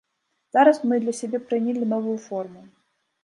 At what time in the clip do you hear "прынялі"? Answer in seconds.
1.51-1.83